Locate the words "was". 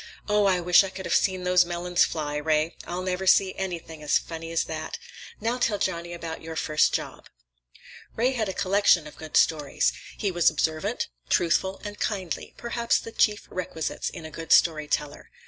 10.31-10.49